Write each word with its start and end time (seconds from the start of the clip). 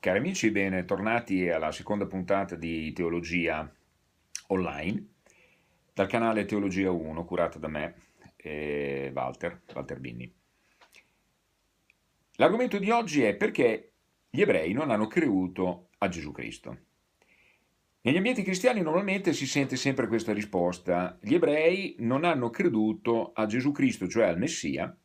Cari 0.00 0.16
amici, 0.16 0.50
bentornati 0.50 1.50
alla 1.50 1.72
seconda 1.72 2.06
puntata 2.06 2.54
di 2.54 2.90
Teologia 2.94 3.70
Online 4.46 5.08
dal 5.92 6.06
canale 6.06 6.46
Teologia 6.46 6.90
1 6.90 7.22
curato 7.26 7.58
da 7.58 7.68
me 7.68 7.96
e 8.34 9.12
Walter, 9.14 9.60
Walter 9.74 10.00
Binni. 10.00 10.32
L'argomento 12.36 12.78
di 12.78 12.88
oggi 12.88 13.24
è 13.24 13.34
perché 13.34 13.92
gli 14.30 14.40
ebrei 14.40 14.72
non 14.72 14.90
hanno 14.90 15.06
creduto 15.06 15.88
a 15.98 16.08
Gesù 16.08 16.32
Cristo. 16.32 16.78
Negli 18.00 18.16
ambienti 18.16 18.42
cristiani 18.42 18.80
normalmente 18.80 19.34
si 19.34 19.46
sente 19.46 19.76
sempre 19.76 20.06
questa 20.06 20.32
risposta. 20.32 21.18
Gli 21.20 21.34
ebrei 21.34 21.96
non 21.98 22.24
hanno 22.24 22.48
creduto 22.48 23.32
a 23.34 23.44
Gesù 23.44 23.70
Cristo, 23.70 24.08
cioè 24.08 24.28
al 24.28 24.38
Messia, 24.38 24.96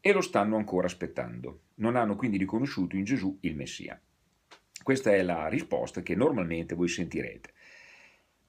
e 0.00 0.12
lo 0.12 0.22
stanno 0.22 0.56
ancora 0.56 0.86
aspettando. 0.86 1.64
Non 1.74 1.96
hanno 1.96 2.16
quindi 2.16 2.38
riconosciuto 2.38 2.96
in 2.96 3.04
Gesù 3.04 3.36
il 3.42 3.54
Messia. 3.54 4.00
Questa 4.82 5.12
è 5.12 5.22
la 5.22 5.48
risposta 5.48 6.02
che 6.02 6.14
normalmente 6.14 6.74
voi 6.74 6.88
sentirete. 6.88 7.52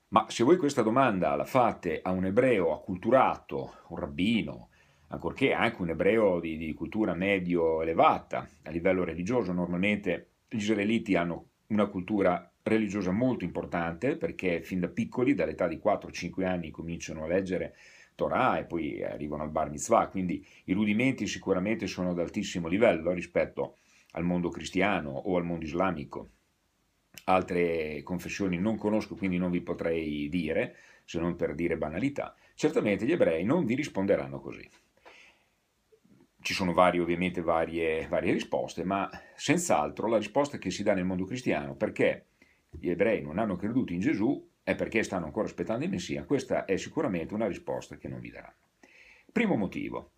Ma 0.09 0.25
se 0.29 0.43
voi 0.43 0.57
questa 0.57 0.81
domanda 0.81 1.35
la 1.35 1.45
fate 1.45 1.99
a 2.01 2.11
un 2.11 2.25
ebreo 2.25 2.73
acculturato, 2.73 3.75
un 3.89 3.97
rabbino, 3.97 4.69
ancorché 5.09 5.53
anche 5.53 5.81
un 5.81 5.89
ebreo 5.89 6.39
di, 6.39 6.57
di 6.57 6.73
cultura 6.73 7.13
medio 7.13 7.81
elevata 7.81 8.47
a 8.63 8.71
livello 8.71 9.03
religioso, 9.03 9.51
normalmente 9.51 10.29
gli 10.47 10.57
israeliti 10.57 11.15
hanno 11.15 11.45
una 11.67 11.85
cultura 11.87 12.51
religiosa 12.63 13.11
molto 13.11 13.43
importante 13.43 14.15
perché 14.15 14.61
fin 14.61 14.79
da 14.79 14.87
piccoli, 14.87 15.35
dall'età 15.35 15.67
di 15.67 15.79
4-5 15.83 16.45
anni, 16.45 16.71
cominciano 16.71 17.23
a 17.23 17.27
leggere 17.27 17.75
Torah 18.15 18.57
e 18.57 18.65
poi 18.65 19.03
arrivano 19.03 19.43
al 19.43 19.51
Bar 19.51 19.69
Mitzvah, 19.69 20.07
quindi 20.07 20.45
i 20.65 20.73
rudimenti 20.73 21.27
sicuramente 21.27 21.87
sono 21.87 22.11
ad 22.11 22.19
altissimo 22.19 22.67
livello 22.67 23.11
rispetto 23.11 23.77
al 24.19 24.25
mondo 24.25 24.49
cristiano 24.49 25.09
o 25.09 25.37
al 25.37 25.45
mondo 25.45 25.65
islamico. 25.65 26.29
Altre 27.25 28.03
confessioni 28.03 28.57
non 28.57 28.77
conosco, 28.77 29.15
quindi 29.15 29.37
non 29.37 29.49
vi 29.49 29.61
potrei 29.61 30.29
dire, 30.29 30.75
se 31.05 31.19
non 31.19 31.35
per 31.35 31.55
dire 31.55 31.77
banalità. 31.77 32.35
Certamente 32.53 33.05
gli 33.05 33.11
ebrei 33.11 33.43
non 33.43 33.65
vi 33.65 33.75
risponderanno 33.75 34.39
così. 34.39 34.67
Ci 36.41 36.53
sono 36.53 36.73
varie, 36.73 37.01
ovviamente 37.01 37.41
varie, 37.41 38.07
varie 38.07 38.33
risposte, 38.33 38.83
ma 38.83 39.09
senz'altro 39.35 40.07
la 40.07 40.17
risposta 40.17 40.57
che 40.57 40.71
si 40.71 40.83
dà 40.83 40.93
nel 40.93 41.05
mondo 41.05 41.25
cristiano, 41.25 41.75
perché 41.75 42.25
gli 42.69 42.89
ebrei 42.89 43.21
non 43.21 43.39
hanno 43.39 43.55
creduto 43.55 43.93
in 43.93 43.99
Gesù, 43.99 44.47
è 44.63 44.75
perché 44.75 45.03
stanno 45.03 45.25
ancora 45.25 45.47
aspettando 45.47 45.83
il 45.83 45.89
Messia. 45.89 46.23
Questa 46.23 46.65
è 46.65 46.77
sicuramente 46.77 47.33
una 47.33 47.47
risposta 47.47 47.97
che 47.97 48.07
non 48.07 48.19
vi 48.19 48.29
daranno. 48.29 48.55
Primo 49.31 49.55
motivo. 49.55 50.11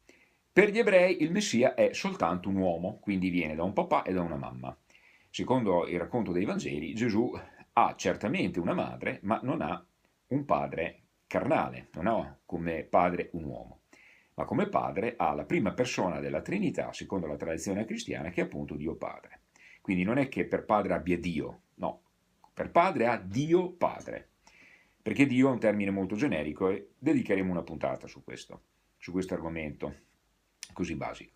Per 0.54 0.70
gli 0.70 0.80
ebrei 0.80 1.22
il 1.24 1.32
Messia 1.32 1.76
è 1.76 1.94
soltanto 1.94 2.50
un 2.50 2.58
uomo, 2.58 3.00
quindi 3.00 3.30
viene 3.30 3.56
da 3.56 3.64
un 3.64 3.74
papà 3.74 4.04
e 4.04 4.12
da 4.12 4.22
una 4.22 4.36
mamma. 4.36 4.78
Secondo 5.30 5.88
il 5.88 5.98
racconto 5.98 6.34
dei 6.34 6.44
Vangeli, 6.44 6.94
Gesù 6.94 7.32
ha 7.74 7.96
certamente 7.96 8.60
una 8.60 8.74
madre, 8.74 9.20
ma 9.24 9.40
non 9.44 9.62
ha 9.62 9.82
un 10.28 10.44
padre 10.44 11.04
carnale, 11.26 11.88
non 11.94 12.08
ha 12.08 12.38
come 12.46 12.84
padre 12.84 13.30
un 13.34 13.46
uomo 13.46 13.82
ma 14.34 14.46
come 14.46 14.70
padre 14.70 15.14
ha 15.18 15.34
la 15.34 15.44
prima 15.44 15.72
persona 15.74 16.20
della 16.20 16.42
Trinità, 16.42 16.92
secondo 16.94 17.28
la 17.28 17.36
tradizione 17.36 17.86
cristiana, 17.86 18.30
che 18.30 18.42
è 18.42 18.44
appunto 18.46 18.76
Dio 18.76 18.96
Padre. 18.96 19.42
Quindi 19.82 20.04
non 20.04 20.18
è 20.18 20.30
che 20.30 20.46
per 20.46 20.66
padre 20.66 20.94
abbia 20.94 21.20
Dio, 21.20 21.62
no, 21.76 22.02
per 22.54 22.72
padre 22.72 23.08
ha 23.08 23.18
Dio 23.18 23.72
Padre, 23.72 24.30
perché 25.02 25.26
Dio 25.26 25.50
è 25.50 25.52
un 25.52 25.60
termine 25.60 25.92
molto 25.92 26.16
generico 26.16 26.70
e 26.70 26.90
dedicheremo 26.98 27.52
una 27.52 27.62
puntata 27.62 28.08
su 28.08 28.24
questo, 28.24 28.64
su 28.98 29.12
questo 29.12 29.34
argomento 29.34 30.10
così 30.74 30.96
basico. 30.96 31.34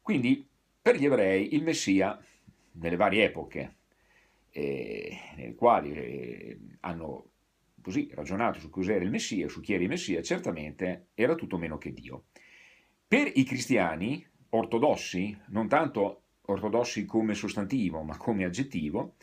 Quindi 0.00 0.46
per 0.80 0.96
gli 0.96 1.04
ebrei 1.04 1.54
il 1.54 1.62
Messia, 1.62 2.18
nelle 2.72 2.96
varie 2.96 3.24
epoche 3.24 3.76
eh, 4.56 5.18
nelle 5.36 5.54
quali 5.54 5.92
eh, 5.92 6.58
hanno 6.80 7.30
così 7.82 8.10
ragionato 8.14 8.58
su 8.58 8.70
cos'era 8.70 9.04
il 9.04 9.10
Messia, 9.10 9.48
su 9.48 9.60
chi 9.60 9.74
era 9.74 9.82
il 9.82 9.88
Messia, 9.88 10.22
certamente 10.22 11.08
era 11.14 11.34
tutto 11.34 11.58
meno 11.58 11.76
che 11.76 11.92
Dio. 11.92 12.24
Per 13.06 13.30
i 13.34 13.44
cristiani 13.44 14.26
ortodossi, 14.50 15.38
non 15.48 15.68
tanto 15.68 16.22
ortodossi 16.46 17.04
come 17.04 17.34
sostantivo, 17.34 18.02
ma 18.02 18.16
come 18.16 18.44
aggettivo, 18.44 19.16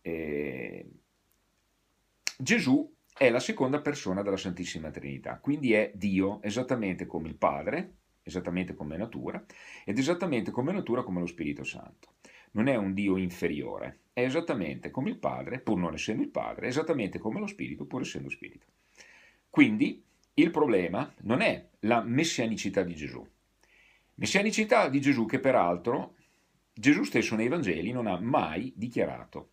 eh, 0.00 0.86
Gesù 2.38 2.94
è 3.16 3.28
la 3.28 3.40
seconda 3.40 3.80
persona 3.80 4.22
della 4.22 4.36
Santissima 4.36 4.90
Trinità, 4.90 5.38
quindi 5.38 5.72
è 5.72 5.90
Dio 5.94 6.40
esattamente 6.42 7.06
come 7.06 7.28
il 7.28 7.36
Padre, 7.36 7.96
esattamente 8.22 8.74
come 8.74 8.96
natura, 8.96 9.44
ed 9.84 9.98
esattamente 9.98 10.50
come 10.50 10.72
natura 10.72 11.02
come 11.02 11.20
lo 11.20 11.26
Spirito 11.26 11.64
Santo 11.64 12.10
non 12.52 12.68
è 12.68 12.76
un 12.76 12.94
Dio 12.94 13.16
inferiore, 13.16 14.00
è 14.12 14.22
esattamente 14.24 14.90
come 14.90 15.10
il 15.10 15.16
Padre, 15.16 15.60
pur 15.60 15.78
non 15.78 15.94
essendo 15.94 16.22
il 16.22 16.28
Padre, 16.28 16.66
esattamente 16.66 17.18
come 17.18 17.38
lo 17.38 17.46
Spirito, 17.46 17.84
pur 17.84 18.02
essendo 18.02 18.28
Spirito. 18.28 18.66
Quindi 19.48 20.02
il 20.34 20.50
problema 20.50 21.12
non 21.22 21.40
è 21.40 21.68
la 21.80 22.02
messianicità 22.02 22.82
di 22.82 22.94
Gesù. 22.94 23.26
Messianicità 24.14 24.88
di 24.88 25.00
Gesù 25.00 25.26
che 25.26 25.40
peraltro 25.40 26.16
Gesù 26.72 27.04
stesso 27.04 27.36
nei 27.36 27.48
Vangeli 27.48 27.92
non 27.92 28.06
ha 28.06 28.18
mai 28.18 28.72
dichiarato 28.76 29.52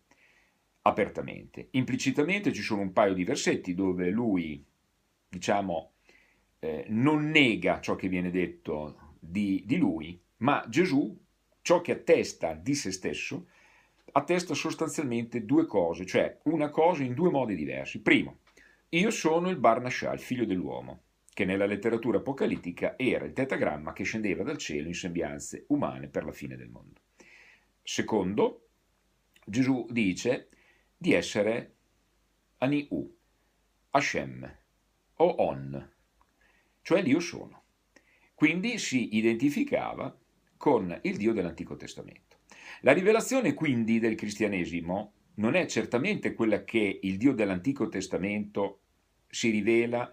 apertamente. 0.82 1.68
Implicitamente 1.72 2.52
ci 2.52 2.62
sono 2.62 2.82
un 2.82 2.92
paio 2.92 3.14
di 3.14 3.24
versetti 3.24 3.74
dove 3.74 4.08
lui, 4.10 4.64
diciamo, 5.28 5.92
eh, 6.60 6.84
non 6.88 7.30
nega 7.30 7.80
ciò 7.80 7.96
che 7.96 8.08
viene 8.08 8.30
detto 8.30 9.16
di, 9.18 9.64
di 9.66 9.76
lui, 9.76 10.20
ma 10.38 10.64
Gesù 10.68 11.18
ciò 11.62 11.80
che 11.80 11.92
attesta 11.92 12.54
di 12.54 12.74
se 12.74 12.92
stesso 12.92 13.48
attesta 14.12 14.54
sostanzialmente 14.54 15.44
due 15.44 15.66
cose, 15.66 16.04
cioè 16.04 16.38
una 16.44 16.70
cosa 16.70 17.02
in 17.02 17.14
due 17.14 17.30
modi 17.30 17.54
diversi. 17.54 18.00
Primo, 18.00 18.40
io 18.90 19.10
sono 19.10 19.50
il 19.50 19.56
Barnashah, 19.56 20.12
il 20.12 20.20
figlio 20.20 20.44
dell'uomo, 20.44 21.02
che 21.32 21.44
nella 21.44 21.66
letteratura 21.66 22.18
apocalittica 22.18 22.98
era 22.98 23.24
il 23.24 23.32
tetagramma 23.32 23.92
che 23.92 24.04
scendeva 24.04 24.42
dal 24.42 24.58
cielo 24.58 24.88
in 24.88 24.94
sembianze 24.94 25.64
umane 25.68 26.08
per 26.08 26.24
la 26.24 26.32
fine 26.32 26.56
del 26.56 26.68
mondo. 26.68 27.00
Secondo, 27.82 28.68
Gesù 29.44 29.86
dice 29.90 30.48
di 30.96 31.12
essere 31.12 31.74
Aniu, 32.58 33.16
Hashem 33.90 34.56
o 35.16 35.24
On, 35.24 35.92
cioè 36.82 37.02
l'io 37.02 37.20
sono. 37.20 37.62
Quindi 38.34 38.78
si 38.78 39.16
identificava 39.16 40.16
con 40.56 40.98
il 41.02 41.16
Dio 41.16 41.32
dell'Antico 41.32 41.76
Testamento. 41.76 42.38
La 42.82 42.92
rivelazione 42.92 43.54
quindi 43.54 43.98
del 43.98 44.14
cristianesimo 44.14 45.12
non 45.34 45.54
è 45.54 45.66
certamente 45.66 46.34
quella 46.34 46.64
che 46.64 47.00
il 47.02 47.16
Dio 47.16 47.32
dell'Antico 47.32 47.88
Testamento 47.88 48.80
si 49.28 49.50
rivela 49.50 50.10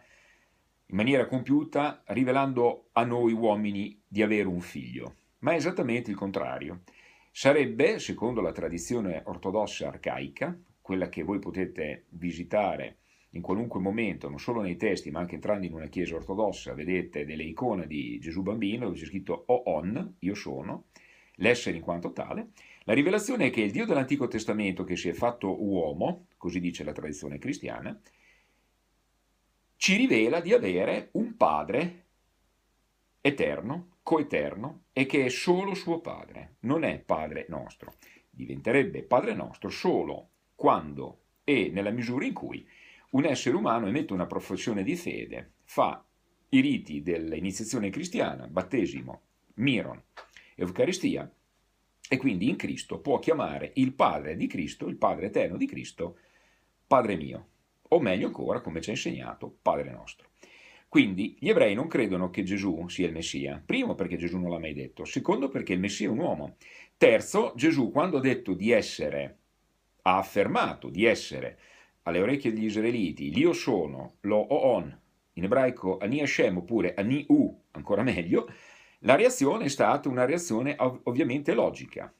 in 0.89 0.95
maniera 0.95 1.25
compiuta 1.25 2.03
rivelando 2.07 2.89
a 2.93 3.03
noi 3.03 3.33
uomini 3.33 4.01
di 4.07 4.21
avere 4.21 4.47
un 4.47 4.61
figlio, 4.61 5.15
ma 5.39 5.51
è 5.51 5.55
esattamente 5.55 6.11
il 6.11 6.17
contrario. 6.17 6.83
Sarebbe, 7.31 7.99
secondo 7.99 8.41
la 8.41 8.51
tradizione 8.51 9.21
ortodossa 9.25 9.87
arcaica, 9.87 10.57
quella 10.81 11.09
che 11.09 11.23
voi 11.23 11.39
potete 11.39 12.05
visitare 12.09 12.99
in 13.37 13.43
qualunque 13.43 13.79
momento, 13.79 14.27
non 14.27 14.39
solo 14.39 14.61
nei 14.61 14.75
testi, 14.75 15.11
ma 15.11 15.19
anche 15.19 15.35
entrando 15.35 15.65
in 15.65 15.73
una 15.73 15.87
chiesa 15.87 16.15
ortodossa, 16.15 16.73
vedete 16.73 17.25
delle 17.25 17.43
icone 17.43 17.87
di 17.87 18.19
Gesù 18.19 18.41
bambino 18.41 18.85
dove 18.85 18.97
c'è 18.97 19.05
scritto 19.05 19.43
O 19.47 19.63
on, 19.65 20.15
io 20.19 20.35
sono, 20.35 20.85
l'essere 21.35 21.77
in 21.77 21.83
quanto 21.83 22.11
tale. 22.11 22.49
La 22.83 22.93
rivelazione 22.93 23.47
è 23.47 23.49
che 23.49 23.61
il 23.61 23.71
Dio 23.71 23.85
dell'Antico 23.85 24.27
Testamento, 24.27 24.83
che 24.83 24.95
si 24.95 25.07
è 25.07 25.13
fatto 25.13 25.63
uomo, 25.63 26.25
così 26.37 26.59
dice 26.59 26.83
la 26.83 26.93
tradizione 26.93 27.37
cristiana, 27.37 27.97
ci 29.77 29.95
rivela 29.95 30.41
di 30.41 30.53
avere 30.53 31.09
un 31.11 31.37
padre 31.37 32.05
eterno, 33.21 33.97
coeterno, 34.01 34.85
e 34.93 35.05
che 35.05 35.25
è 35.25 35.29
solo 35.29 35.75
suo 35.75 35.99
padre, 35.99 36.55
non 36.61 36.83
è 36.83 36.97
padre 36.97 37.45
nostro. 37.49 37.93
Diventerebbe 38.29 39.03
padre 39.03 39.33
nostro 39.33 39.69
solo 39.69 40.29
quando 40.55 41.19
e 41.43 41.69
nella 41.71 41.91
misura 41.91 42.25
in 42.25 42.33
cui 42.33 42.67
un 43.11 43.25
essere 43.25 43.55
umano 43.55 43.87
emette 43.87 44.13
una 44.13 44.25
professione 44.25 44.83
di 44.83 44.95
fede, 44.95 45.51
fa 45.63 46.03
i 46.49 46.59
riti 46.59 47.01
dell'iniziazione 47.01 47.89
cristiana, 47.89 48.47
battesimo, 48.47 49.21
miron, 49.55 50.01
eucaristia, 50.55 51.29
e 52.09 52.17
quindi 52.17 52.47
in 52.49 52.55
Cristo 52.55 52.99
può 52.99 53.19
chiamare 53.19 53.71
il 53.75 53.93
Padre 53.93 54.35
di 54.35 54.47
Cristo, 54.47 54.87
il 54.87 54.95
Padre 54.95 55.27
eterno 55.27 55.57
di 55.57 55.67
Cristo, 55.67 56.17
Padre 56.85 57.17
mio, 57.17 57.47
o 57.89 57.99
meglio 57.99 58.27
ancora, 58.27 58.61
come 58.61 58.81
ci 58.81 58.89
ha 58.89 58.93
insegnato, 58.93 59.57
Padre 59.61 59.91
nostro. 59.91 60.29
Quindi 60.87 61.35
gli 61.39 61.49
ebrei 61.49 61.75
non 61.75 61.87
credono 61.87 62.29
che 62.29 62.43
Gesù 62.43 62.87
sia 62.87 63.07
il 63.07 63.13
Messia, 63.13 63.61
primo 63.63 63.93
perché 63.93 64.15
Gesù 64.15 64.37
non 64.37 64.51
l'ha 64.51 64.59
mai 64.59 64.73
detto, 64.73 65.03
secondo 65.03 65.49
perché 65.49 65.73
il 65.73 65.79
Messia 65.79 66.07
è 66.07 66.11
un 66.11 66.19
uomo, 66.19 66.55
terzo 66.95 67.51
Gesù 67.57 67.91
quando 67.91 68.17
ha 68.17 68.21
detto 68.21 68.53
di 68.53 68.71
essere, 68.71 69.37
ha 70.03 70.17
affermato 70.17 70.89
di 70.89 71.03
essere 71.03 71.59
alle 72.07 72.21
orecchie 72.21 72.53
degli 72.53 72.65
israeliti, 72.65 73.33
l'io 73.33 73.51
sono, 73.51 74.15
lo 74.21 74.37
oon, 74.53 74.97
in 75.33 75.43
ebraico 75.43 75.97
ani 75.97 76.21
Hashem 76.21 76.57
oppure 76.57 76.93
ani 76.93 77.25
u, 77.27 77.63
ancora 77.71 78.01
meglio, 78.01 78.49
la 78.99 79.15
reazione 79.15 79.65
è 79.65 79.67
stata 79.67 80.07
una 80.07 80.25
reazione 80.25 80.75
ov- 80.79 81.01
ovviamente 81.03 81.53
logica. 81.53 82.11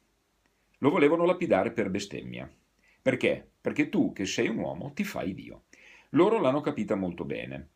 lo 0.79 0.89
volevano 0.89 1.25
lapidare 1.25 1.71
per 1.71 1.89
bestemmia. 1.89 2.47
Perché? 3.01 3.49
Perché 3.61 3.89
tu, 3.89 4.11
che 4.11 4.25
sei 4.25 4.49
un 4.49 4.57
uomo, 4.57 4.91
ti 4.93 5.03
fai 5.03 5.33
Dio. 5.33 5.63
Loro 6.09 6.39
l'hanno 6.39 6.61
capita 6.61 6.95
molto 6.95 7.23
bene. 7.25 7.69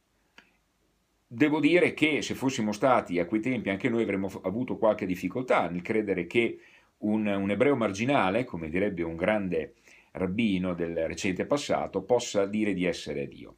Devo 1.25 1.59
dire 1.59 1.93
che 1.93 2.21
se 2.21 2.35
fossimo 2.35 2.73
stati 2.73 3.17
a 3.17 3.25
quei 3.25 3.39
tempi 3.39 3.69
anche 3.69 3.89
noi 3.89 4.03
avremmo 4.03 4.29
avuto 4.43 4.77
qualche 4.77 5.05
difficoltà 5.05 5.69
nel 5.69 5.81
credere 5.81 6.27
che 6.27 6.59
un, 6.97 7.25
un 7.25 7.49
ebreo 7.49 7.75
marginale, 7.75 8.43
come 8.43 8.69
direbbe 8.69 9.01
un 9.01 9.15
grande 9.15 9.75
rabbino 10.11 10.73
del 10.73 11.07
recente 11.07 11.45
passato, 11.45 12.03
possa 12.03 12.45
dire 12.45 12.73
di 12.73 12.85
essere 12.85 13.27
Dio. 13.27 13.57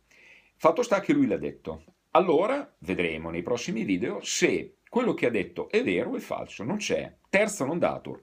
Fatto 0.56 0.82
sta 0.84 1.00
che 1.00 1.14
lui 1.14 1.28
l'ha 1.28 1.38
detto. 1.38 1.84
Allora 2.12 2.76
vedremo 2.80 3.30
nei 3.30 3.42
prossimi 3.42 3.84
video 3.84 4.20
se 4.22 4.78
quello 4.88 5.14
che 5.14 5.26
ha 5.26 5.32
detto 5.32 5.70
è 5.70 5.84
vero 5.84 6.12
o 6.12 6.16
è 6.16 6.20
falso. 6.20 6.64
Non 6.64 6.78
c'è 6.78 7.12
terzo 7.30 7.66
non 7.66 7.80
dato. 7.80 8.22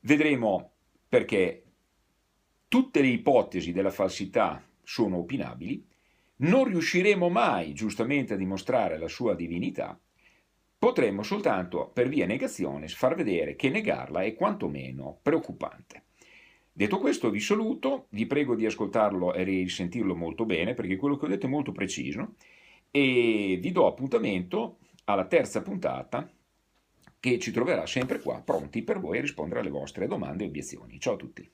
Vedremo 0.00 0.72
perché 1.08 1.64
tutte 2.68 3.00
le 3.00 3.08
ipotesi 3.08 3.72
della 3.72 3.90
falsità 3.90 4.64
sono 4.82 5.18
opinabili, 5.18 5.84
non 6.36 6.64
riusciremo 6.64 7.28
mai 7.28 7.72
giustamente 7.72 8.34
a 8.34 8.36
dimostrare 8.36 8.96
la 8.96 9.08
sua 9.08 9.34
divinità, 9.34 10.00
potremmo 10.78 11.22
soltanto 11.22 11.90
per 11.92 12.08
via 12.08 12.26
negazione 12.26 12.88
far 12.88 13.14
vedere 13.14 13.56
che 13.56 13.68
negarla 13.68 14.22
è 14.22 14.34
quantomeno 14.34 15.18
preoccupante. 15.20 16.04
Detto 16.80 16.96
questo 16.96 17.28
vi 17.28 17.40
saluto, 17.40 18.06
vi 18.08 18.24
prego 18.24 18.54
di 18.54 18.64
ascoltarlo 18.64 19.34
e 19.34 19.42
risentirlo 19.42 20.16
molto 20.16 20.46
bene 20.46 20.72
perché 20.72 20.96
quello 20.96 21.18
che 21.18 21.26
ho 21.26 21.28
detto 21.28 21.44
è 21.44 21.48
molto 21.50 21.72
preciso 21.72 22.36
e 22.90 23.58
vi 23.60 23.70
do 23.70 23.86
appuntamento 23.86 24.78
alla 25.04 25.26
terza 25.26 25.60
puntata 25.60 26.26
che 27.20 27.38
ci 27.38 27.50
troverà 27.50 27.84
sempre 27.84 28.18
qua 28.18 28.40
pronti 28.40 28.80
per 28.80 28.98
voi 28.98 29.18
a 29.18 29.20
rispondere 29.20 29.60
alle 29.60 29.68
vostre 29.68 30.06
domande 30.06 30.44
e 30.44 30.46
obiezioni. 30.46 30.98
Ciao 30.98 31.12
a 31.12 31.18
tutti. 31.18 31.46